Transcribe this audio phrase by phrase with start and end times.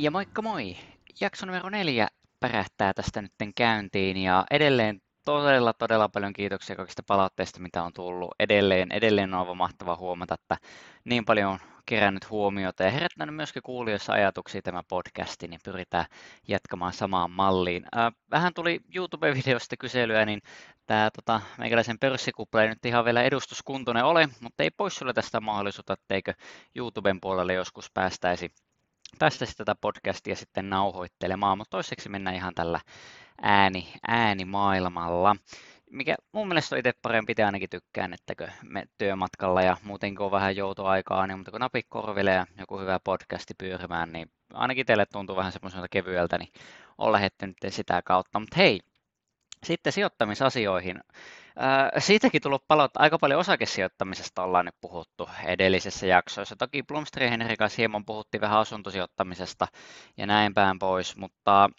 [0.00, 0.76] Ja moikka moi!
[1.20, 2.08] Jakso numero neljä
[2.40, 8.34] pärähtää tästä nyt käyntiin ja edelleen todella, todella paljon kiitoksia kaikista palautteista, mitä on tullut.
[8.38, 10.56] Edelleen, edelleen on aivan mahtava huomata, että
[11.04, 16.06] niin paljon on kerännyt huomiota ja herättänyt myöskin kuulijoissa ajatuksia tämä podcasti, niin pyritään
[16.48, 17.84] jatkamaan samaan malliin.
[18.30, 20.40] Vähän tuli YouTube-videosta kyselyä, niin
[20.86, 25.40] tämä tota, meikäläisen pörssikupla ei nyt ihan vielä edustuskuntoinen ole, mutta ei pois sulle tästä
[25.40, 26.34] mahdollisuutta, etteikö
[26.74, 28.52] YouTuben puolelle joskus päästäisi
[29.18, 32.80] päästäisi tätä podcastia sitten nauhoittelemaan, mutta toiseksi mennään ihan tällä
[33.42, 35.36] ääni, äänimaailmalla.
[35.90, 40.30] Mikä mun mielestä on itse parempi, te ainakin tykkään, että me työmatkalla ja muutenkin on
[40.30, 45.06] vähän joutoaikaa, niin mutta kun napit korville ja joku hyvä podcasti pyörimään, niin ainakin teille
[45.06, 46.52] tuntuu vähän semmoiselta kevyeltä, niin
[46.98, 48.40] on lähetty nyt sitä kautta.
[48.40, 48.80] Mutta hei,
[49.64, 51.00] sitten sijoittamisasioihin.
[51.98, 56.56] Siitäkin tullut palot, aika paljon osakesijoittamisesta ollaan nyt puhuttu edellisessä jaksoissa.
[56.56, 59.66] Toki Blomsterin Henri kanssa hieman puhuttiin vähän asuntosijoittamisesta
[60.16, 61.70] ja näin päin pois, mutta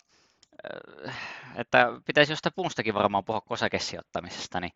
[1.56, 4.74] että pitäisi jostain muustakin varmaan puhua osakesijoittamisesta, niin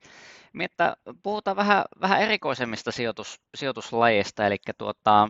[0.60, 5.30] että puhutaan vähän, vähän erikoisemmista sijoitus, sijoituslajeista, eli tuota,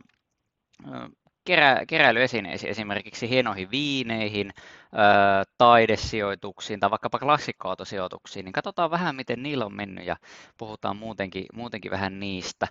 [1.45, 4.53] kerä, keräilyesineisiin, esimerkiksi hienoihin viineihin,
[5.57, 10.15] taidesijoituksiin tai vaikkapa klassikkoautosijoituksiin, niin katsotaan vähän, miten niillä on mennyt ja
[10.57, 12.67] puhutaan muutenkin, muutenkin vähän niistä.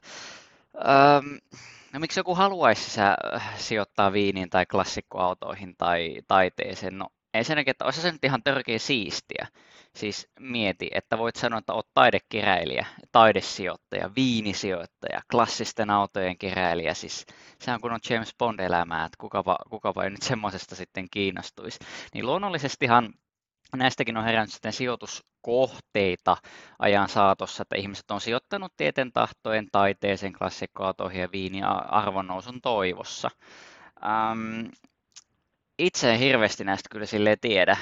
[1.93, 3.01] no miksi joku haluaisi
[3.57, 6.99] sijoittaa viiniin tai klassikkoautoihin tai taiteeseen?
[6.99, 9.47] No ensinnäkin, että olisi se nyt ihan törkeä siistiä.
[9.97, 16.95] Siis mieti, että voit sanoa, että olet taidekeräilijä, taidesijoittaja, viinisijoittaja, klassisten autojen keräilijä.
[16.95, 17.27] Siis
[17.59, 21.79] sehän kun on James Bond-elämää, että kukapa, kukapa ei nyt semmoisesta sitten kiinnostuisi.
[22.15, 23.15] Niin luonnollisestihan
[23.77, 26.37] näistäkin on herännyt sitten sijoituskohteita
[26.79, 33.31] ajan saatossa, että ihmiset on sijoittanut tieten tahtojen, taiteeseen, klassikkoautoihin ja viini arvonnousun toivossa.
[34.05, 34.67] Ähm,
[35.79, 37.77] itse en hirveästi näistä kyllä sille tiedä,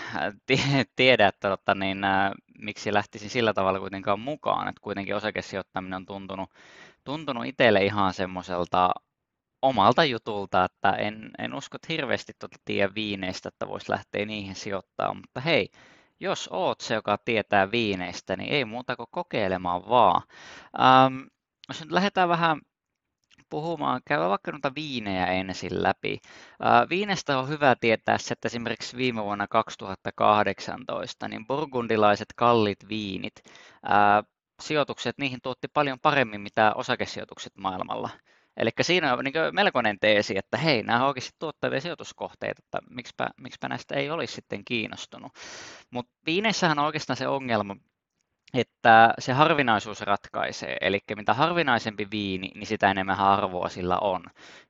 [0.96, 6.06] tiedä että tota, niin, ä, miksi lähtisin sillä tavalla kuitenkaan mukaan, että kuitenkin osakesijoittaminen on
[6.06, 6.50] tuntunut,
[7.05, 8.90] tuntunut itselle ihan semmoiselta
[9.62, 14.55] omalta jutulta, että en, en usko, että hirveästi tuota tiedä viineistä, että voisi lähteä niihin
[14.55, 15.68] sijoittamaan, mutta hei,
[16.20, 20.22] jos oot se, joka tietää viineistä, niin ei muuta kuin kokeilemaan vaan.
[20.80, 21.20] Ähm,
[21.68, 22.61] jos nyt lähdetään vähän
[23.52, 26.18] puhumaan, käydään vaikka noita viinejä ensin läpi.
[26.90, 33.35] Viinestä on hyvä tietää se, että esimerkiksi viime vuonna 2018 niin burgundilaiset kallit viinit,
[34.62, 38.11] sijoitukset, niihin tuotti paljon paremmin mitä osakesijoitukset maailmalla.
[38.57, 43.29] Eli siinä on niin melkoinen teesi, että hei, nämä on oikeasti tuottavia sijoituskohteita, että miksipä,
[43.41, 45.33] miksipä näistä ei olisi sitten kiinnostunut.
[45.91, 47.77] Mutta viineissähän on oikeastaan se ongelma,
[48.55, 50.77] että se harvinaisuus ratkaisee.
[50.80, 54.24] Eli mitä harvinaisempi viini, niin sitä enemmän arvoa sillä on.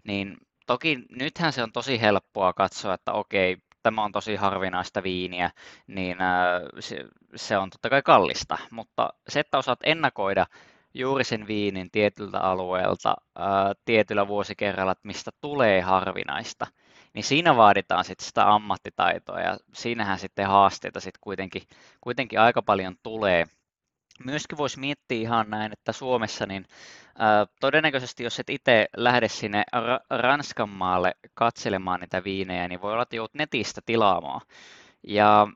[0.05, 5.51] Niin toki nythän se on tosi helppoa katsoa, että okei, tämä on tosi harvinaista viiniä,
[5.87, 6.17] niin
[6.81, 7.05] se,
[7.37, 8.59] se on totta kai kallista.
[8.71, 10.47] Mutta se, että osaat ennakoida
[10.95, 16.67] juuri sen viinin tietyltä alueelta ää, tietyllä vuosikerralla, että mistä tulee harvinaista,
[17.15, 21.63] niin siinä vaaditaan sitten sitä ammattitaitoa ja siinähän sitten haasteita sitten kuitenkin,
[22.01, 23.45] kuitenkin aika paljon tulee
[24.25, 26.67] myöskin voisi miettiä ihan näin, että Suomessa niin
[27.61, 29.65] todennäköisesti jos et itse lähde sinne
[30.11, 34.41] Ranskan maalle katselemaan niitä viinejä, niin voi olla, että joudut netistä tilaamaan.
[35.07, 35.49] Ja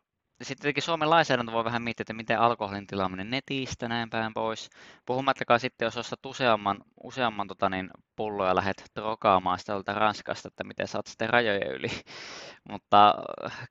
[0.42, 4.70] sitten tietenkin Suomen lainsäädäntö voi vähän miettiä, että miten alkoholin tilaaminen netistä näin päin pois.
[5.06, 10.64] Puhumattakaan sitten, jos ostat useamman, useamman tota niin, pulloa ja lähdet trokaamaan sitä Ranskasta, että
[10.64, 11.88] miten saat sitten rajojen yli.
[12.70, 13.14] Mutta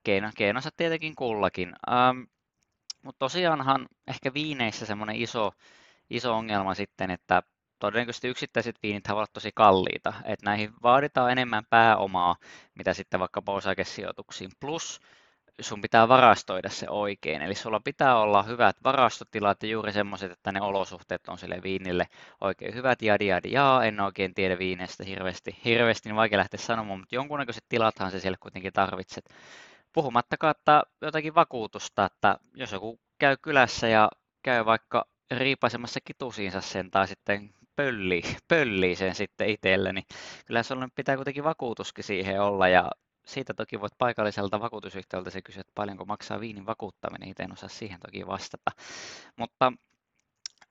[0.04, 1.74] keino, keinonsa tietenkin kullakin.
[1.92, 2.22] Ähm,
[3.06, 5.52] mutta tosiaanhan ehkä viineissä semmoinen iso,
[6.10, 7.44] iso ongelma sitten, että
[7.80, 12.36] todennäköisesti yksittäiset viinit ovat tosi kalliita, että näihin vaaditaan enemmän pääomaa,
[12.76, 14.52] mitä sitten vaikka osakesijoituksiin.
[14.60, 15.00] Plus
[15.62, 20.52] sun pitää varastoida se oikein, eli sulla pitää olla hyvät varastotilat ja juuri semmoiset, että
[20.52, 22.08] ne olosuhteet on sille viinille
[22.42, 27.00] oikein hyvät, jadi jadi jaa, en oikein tiedä viineistä hirveästi, hirveästi niin vaikea lähteä sanomaan,
[27.00, 29.30] mutta jonkunnäköiset tilathan se siellä kuitenkin tarvitset.
[29.94, 34.10] Puhumattakaan, että jotakin vakuutusta, että jos joku käy kylässä ja
[34.44, 40.06] käy vaikka riipaisemassa kitusiinsa sen tai sitten pöllii, pöllii sen sitten itselle, niin
[40.46, 42.68] kyllä sinulla pitää kuitenkin vakuutuskin siihen olla.
[42.68, 42.92] Ja
[43.26, 47.70] siitä toki voit paikalliselta vakuutusyhtiöltä se kysyä, että paljonko maksaa viinin vakuuttaminen, itse en osaa
[47.70, 48.72] siihen toki vastata.
[49.36, 49.74] Mutta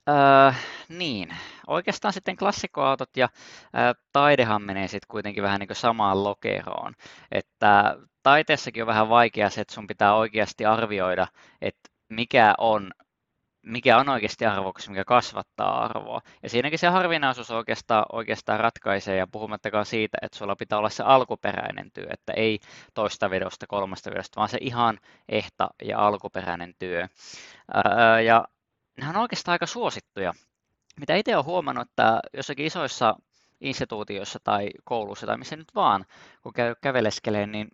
[0.09, 1.37] äh, niin,
[1.67, 6.95] oikeastaan sitten klassikkoautot ja äh, taidehan menee sitten kuitenkin vähän niin kuin samaan lokeroon,
[7.33, 11.27] että taiteessakin on vähän vaikea se, että sun pitää oikeasti arvioida,
[11.61, 12.91] että mikä on
[13.65, 16.21] mikä on oikeasti arvoksi, mikä kasvattaa arvoa.
[16.43, 21.03] Ja siinäkin se harvinaisuus oikeastaan, oikeastaan ratkaisee, ja puhumattakaan siitä, että sulla pitää olla se
[21.03, 22.59] alkuperäinen työ, että ei
[22.95, 24.99] toista vedosta, kolmasta vedosta, vaan se ihan
[25.29, 27.09] ehta ja alkuperäinen työ.
[28.27, 28.45] ja
[28.97, 30.33] nehän on oikeastaan aika suosittuja.
[31.01, 33.17] Mitä itse olen huomannut, että jossakin isoissa
[33.61, 36.05] instituutioissa tai koulussa tai missä nyt vaan,
[36.43, 37.69] kun käy käveleskelee, niin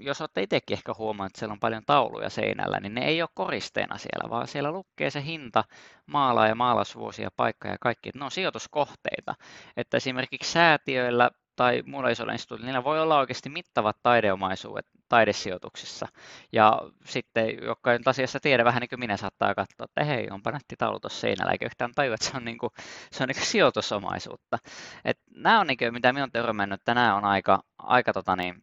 [0.00, 3.28] jos olette itsekin ehkä huomannut, että siellä on paljon tauluja seinällä, niin ne ei ole
[3.34, 5.64] koristeena siellä, vaan siellä lukee se hinta,
[6.06, 8.10] maala ja maalausvuosia, paikka ja kaikki.
[8.14, 9.34] Ne on sijoituskohteita.
[9.76, 16.08] Että esimerkiksi säätiöillä tai muilla isoilla instituutilla, niillä voi olla oikeasti mittavat taideomaisuudet taidesijoituksissa.
[16.52, 20.28] Ja sitten, jotka ei nyt asiassa tiedä, vähän niin kuin minä saattaa katsoa, että hei,
[20.30, 22.70] onpa nätti taulu tuossa seinällä, eikä yhtään tajua, että se on, niin kuin,
[23.12, 24.58] se on niin kuin sijoitusomaisuutta.
[25.04, 28.36] Et nämä on, niin kuin, mitä minä olen törmännyt, että nämä on aika, aika tota
[28.36, 28.62] niin,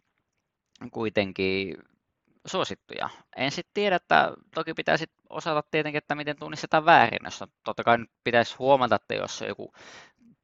[0.91, 1.77] kuitenkin
[2.45, 3.09] suosittuja.
[3.35, 7.97] En sitten tiedä, että toki pitäisi osata tietenkin, että miten tunnistetaan väärin, jos totta kai
[7.97, 9.73] nyt pitäisi huomata, että jos on joku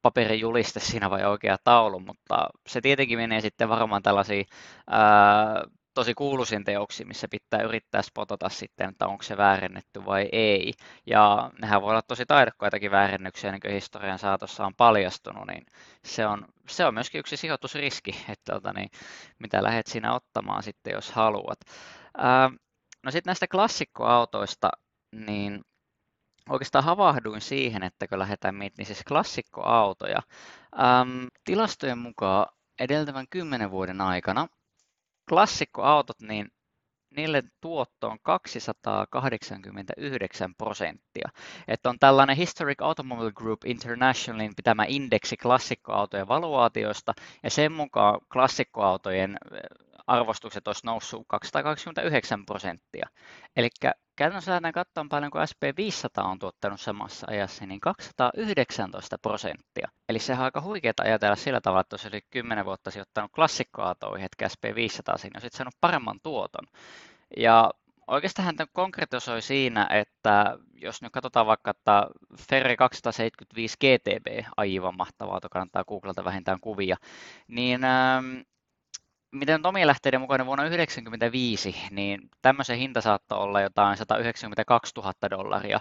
[0.02, 4.46] paperijuliste siinä vai oikea taulu, mutta se tietenkin menee sitten varmaan tällaisiin
[4.90, 5.64] ää,
[5.94, 10.72] tosi kuuluisiin teoksiin, missä pitää yrittää spotata sitten, että onko se väärennetty vai ei.
[11.06, 15.66] Ja nehän voi olla tosi taidokkaitakin väärennyksiä, niin kuin historian saatossa on paljastunut, niin
[16.04, 18.88] se on, se on myöskin yksi sijoitusriski, että tota, niin,
[19.38, 21.58] mitä lähdet siinä ottamaan sitten, jos haluat.
[22.18, 22.50] Ää,
[23.02, 24.70] no sitten näistä klassikkoautoista,
[25.12, 25.64] niin
[26.48, 30.22] oikeastaan havahduin siihen, että kun lähdetään miettimään niin siis klassikkoautoja.
[30.80, 32.46] Ähm, tilastojen mukaan
[32.80, 34.46] edeltävän kymmenen vuoden aikana
[35.28, 36.48] klassikkoautot, niin
[37.16, 41.28] niille tuotto on 289 prosenttia.
[41.68, 47.12] Että on tällainen Historic Automobile Group Internationalin pitämä indeksi klassikkoautojen valuaatioista,
[47.42, 49.38] ja sen mukaan klassikkoautojen
[50.06, 53.08] arvostukset olisi noussut 229 prosenttia.
[53.56, 53.68] Eli
[54.16, 59.88] käytännössä lähdetään katsomaan paljon, kun SP500 on tuottanut samassa ajassa, niin 219 prosenttia.
[60.08, 64.26] Eli se on aika huikeaa ajatella sillä tavalla, että jos oli 10 vuotta sijoittanut klassikkoautoihin,
[64.26, 66.66] että SP500 siinä olisi saanut paremman tuoton.
[67.36, 67.70] Ja
[68.06, 72.06] oikeastaan hän konkretisoi siinä, että jos nyt katsotaan vaikka, että
[72.48, 76.96] Ferri 275 GTB, aivan mahtava auto, kannattaa googlata vähintään kuvia,
[77.48, 78.40] niin ähm,
[79.34, 85.80] miten Tomi lähteiden mukana vuonna 1995, niin tämmöisen hinta saattoi olla jotain 192 000 dollaria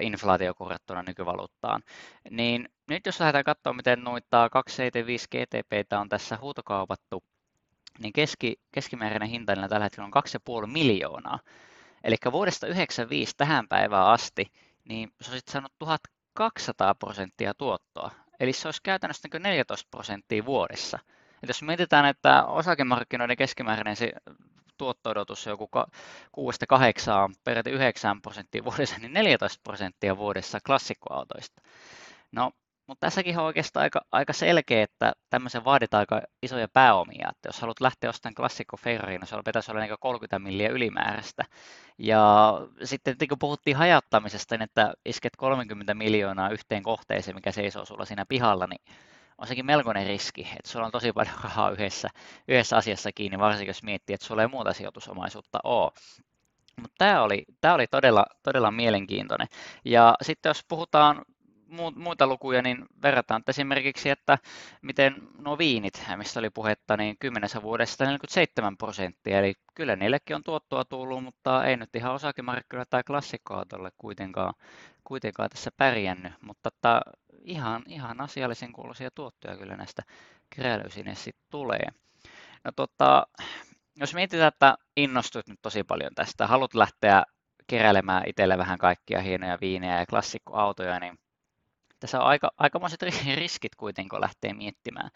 [0.00, 1.82] inflaatiokorjattuna nykyvaluuttaan.
[2.30, 7.24] Niin nyt jos lähdetään katsomaan, miten noita 275 GTP on tässä huutokaupattu,
[7.98, 11.38] niin keski, keskimääräinen hinta tällä hetkellä on 2,5 miljoonaa.
[12.04, 14.52] Eli vuodesta 1995 tähän päivään asti,
[14.84, 18.10] niin se olisi saanut 1200 prosenttia tuottoa.
[18.40, 20.98] Eli se olisi käytännössä 14 niin prosenttia vuodessa.
[21.42, 24.12] Et jos mietitään, että osakemarkkinoiden keskimääräinen se
[24.78, 25.68] tuotto-odotus on joku
[26.36, 31.62] 6-8, peräti 9 prosenttia vuodessa, niin 14 prosenttia vuodessa klassikkoautoista.
[32.32, 32.52] No,
[32.86, 37.28] mutta tässäkin on oikeastaan aika, aika selkeä, että tämmöisen vaaditaan aika isoja pääomia.
[37.30, 41.44] Että jos haluat lähteä ostamaan klassikko Ferrari, niin se pitäisi olla niin 30 milliä ylimääräistä.
[41.98, 42.54] Ja
[42.84, 48.26] sitten kun puhuttiin hajattamisesta, niin että isket 30 miljoonaa yhteen kohteeseen, mikä seisoo sulla siinä
[48.26, 48.80] pihalla, niin
[49.40, 52.08] on sekin melkoinen riski, että sulla on tosi paljon rahaa yhdessä,
[52.48, 55.90] yhdessä asiassa kiinni, varsinkin jos miettii, että sulla ei muuta sijoitusomaisuutta ole.
[56.80, 59.48] Mutta tämä oli, tämä oli todella, todella mielenkiintoinen.
[59.84, 61.24] Ja sitten jos puhutaan
[61.94, 64.38] muita lukuja, niin verrataan että esimerkiksi, että
[64.82, 70.44] miten nuo viinit, mistä oli puhetta, niin kymmenessä vuodessa 47 prosenttia, eli kyllä niillekin on
[70.44, 74.54] tuottoa tullut, mutta ei nyt ihan osakemarkkinoilla tai klassikkoautolle kuitenkaan,
[75.04, 77.00] kuitenkaan tässä pärjännyt, mutta että
[77.40, 80.02] ihan, ihan asiallisen kuuloisia tuottoja kyllä näistä
[80.56, 81.88] keräilysinne sitten tulee.
[82.64, 83.26] No tota,
[83.96, 87.22] jos mietitään, että innostut nyt tosi paljon tästä, haluat lähteä
[87.66, 91.18] keräilemään itselle vähän kaikkia hienoja viinejä ja klassikkoautoja, niin
[92.00, 93.02] tässä on aika, aikamoiset
[93.34, 95.10] riskit kuitenkin, kun lähtee miettimään.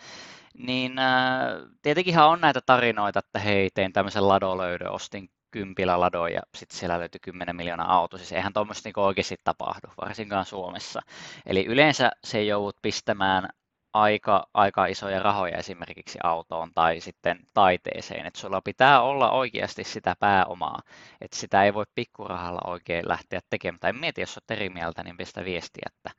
[0.59, 1.45] Niin äh,
[1.83, 6.99] tietenkinhan on näitä tarinoita, että hei, tein tämmöisen ladolöydön, ostin kympillä ladoja ja sitten siellä
[6.99, 8.19] löytyi 10 miljoonaa auto.
[8.19, 11.01] Siis eihän tuommoista niin oikeasti tapahdu, varsinkaan Suomessa.
[11.47, 13.49] Eli yleensä se joudut pistämään
[13.93, 20.17] aika, aika isoja rahoja esimerkiksi autoon tai sitten taiteeseen, että sulla pitää olla oikeasti sitä
[20.21, 20.83] pääomaa,
[21.21, 23.81] että sitä ei voi pikkurahalla oikein lähteä tekemään.
[23.81, 26.11] Tai mieti, jos olet eri mieltä, niin pistä viestiä, että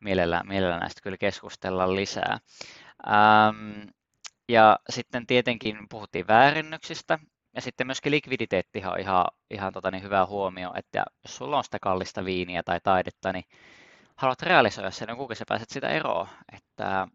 [0.00, 2.38] mielellä, mielellä näistä kyllä keskustella lisää.
[3.08, 3.88] Ähm,
[4.48, 7.18] ja sitten tietenkin puhuttiin väärennyksistä,
[7.54, 11.64] ja sitten myöskin likviditeetti on ihan, ihan tota niin hyvä huomio, että jos sulla on
[11.64, 13.44] sitä kallista viiniä tai taidetta, niin
[14.16, 16.28] haluat realisoida sen, niin kuinka sä pääset sitä eroon.
[16.52, 17.08] Että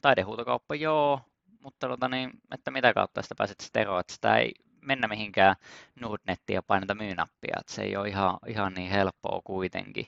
[0.00, 1.20] taidehuutokauppa joo,
[1.60, 4.52] mutta tota niin, että mitä kautta sitä pääset sitä eroon, että sitä ei
[4.88, 5.56] mennä mihinkään
[6.00, 10.06] Nordnettiin ja painata myynappia, se ei ole ihan, ihan niin helppoa kuitenkin.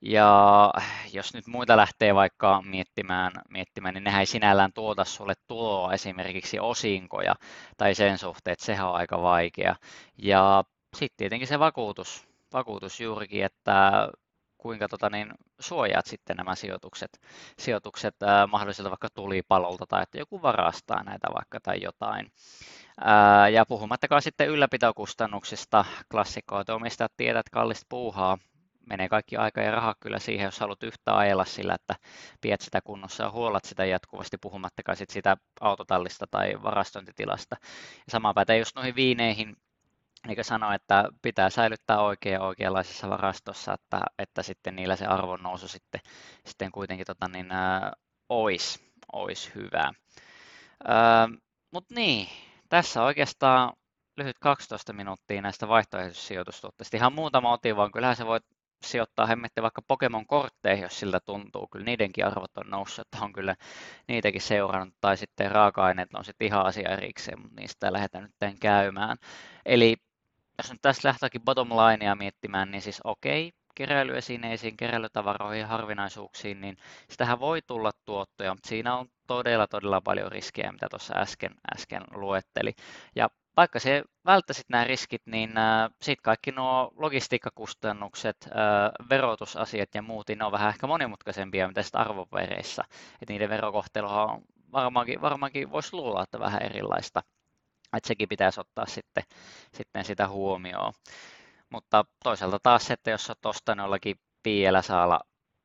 [0.00, 0.72] Ja
[1.12, 6.58] jos nyt muita lähtee vaikka miettimään, miettimään, niin nehän ei sinällään tuota sulle tuloa esimerkiksi
[6.58, 7.34] osinkoja
[7.76, 9.76] tai sen suhteen, että sehän on aika vaikea.
[10.18, 10.64] Ja
[10.96, 14.08] sitten tietenkin se vakuutus, vakuutus juurikin, että
[14.58, 17.20] kuinka tota, niin, suojaat sitten nämä sijoitukset,
[17.58, 22.32] sijoitukset ää, mahdollisilta vaikka tulipalolta tai että joku varastaa näitä vaikka tai jotain.
[23.52, 28.38] Ja puhumattakaan sitten ylläpitokustannuksista, klassikkoa, että omistajat tiedät kallista puuhaa,
[28.90, 31.94] menee kaikki aika ja raha kyllä siihen, jos haluat yhtä ajella sillä, että
[32.40, 37.56] pidät sitä kunnossa ja huolat sitä jatkuvasti, puhumattakaan sit sitä autotallista tai varastointitilasta.
[37.96, 39.56] Ja sama pätee just noihin viineihin,
[40.26, 45.42] niin kuin sanoin, että pitää säilyttää oikein oikeanlaisessa varastossa, että, että sitten niillä se arvon
[45.42, 46.00] nousu sitten,
[46.46, 47.48] sitten kuitenkin tota, niin,
[48.28, 49.92] olisi, olisi hyvä.
[51.70, 52.28] Mutta niin,
[52.70, 53.72] tässä oikeastaan
[54.16, 56.96] lyhyt 12 minuuttia näistä vaihtoehtoisijoitustuotteista.
[56.96, 58.44] Ihan muutama otin, vaan kyllähän se voit
[58.84, 61.68] sijoittaa hemmetti vaikka Pokemon-kortteihin, jos siltä tuntuu.
[61.68, 63.56] Kyllä niidenkin arvot on noussut, että on kyllä
[64.08, 64.94] niitäkin seurannut.
[65.00, 69.16] Tai sitten raaka-aineet on sitten ihan asia erikseen, mutta niistä lähdetään nyt käymään.
[69.66, 69.96] Eli
[70.58, 76.76] jos nyt tässä lähtöäkin bottom linea miettimään, niin siis okei, keräilyesineisiin, keräilytavaroihin harvinaisuuksiin, niin
[77.08, 82.02] sitähän voi tulla tuottoja, mutta siinä on todella, todella paljon riskejä, mitä tuossa äsken, äsken
[82.14, 82.74] luetteli.
[83.16, 90.02] Ja vaikka se välttäisit nämä riskit, niin äh, sitten kaikki nuo logistiikkakustannukset, äh, verotusasiat ja
[90.02, 92.84] muut, niin ne on vähän ehkä monimutkaisempia mitä sitten arvovereissä.
[93.22, 97.22] Että niiden verokohtelua on varmaankin, varmaankin voisi luulla, että vähän erilaista.
[97.96, 99.24] Että sekin pitäisi ottaa sitten,
[99.74, 100.92] sitten sitä huomioon.
[101.70, 105.20] Mutta toisaalta taas että jos olet ostanut jollakin piellä saalla,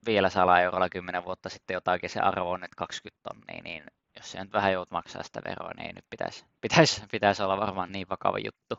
[0.05, 3.83] vielä saalla eurolla 10 vuotta sitten jotakin, se arvo on nyt 20 tonnia, niin
[4.15, 7.57] jos se nyt vähän joudut maksaa sitä veroa, niin ei nyt pitäisi, pitäisi, pitäisi olla
[7.57, 8.75] varmaan niin vakava juttu.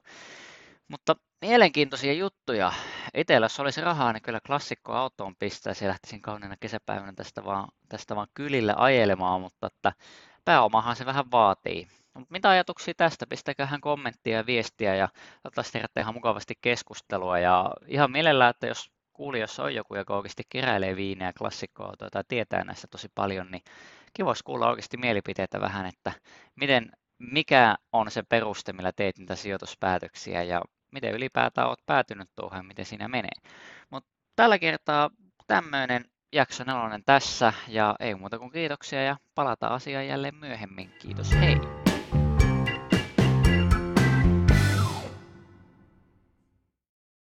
[0.88, 2.72] Mutta mielenkiintoisia juttuja.
[3.14, 5.72] Itsellä jos olisi rahaa, niin kyllä klassikko autoon pistää.
[5.80, 9.92] ja lähtisin kauniina kesäpäivänä tästä vaan, tästä vaan kylille ajelemaan, mutta että
[10.44, 11.88] pääomahan se vähän vaatii.
[12.14, 13.26] Mutta mitä ajatuksia tästä?
[13.26, 15.08] Pistäköhän kommenttia ja viestiä ja
[15.42, 17.38] toivottavasti herättää ihan mukavasti keskustelua.
[17.38, 22.64] Ja ihan mielellään, että jos kuulijoissa on joku, joka oikeasti keräilee viineä, klassikkoa tai tietää
[22.64, 23.62] näistä tosi paljon, niin
[24.14, 26.12] kiva kuulla oikeasti mielipiteitä vähän, että
[26.56, 32.66] miten, mikä on se peruste, millä teet niitä sijoituspäätöksiä ja miten ylipäätään olet päätynyt tuohon,
[32.66, 33.30] miten siinä menee.
[33.90, 35.10] Mutta tällä kertaa
[35.46, 40.90] tämmöinen jakso nelonen tässä ja ei muuta kuin kiitoksia ja palataan asiaan jälleen myöhemmin.
[40.98, 41.85] Kiitos, hei!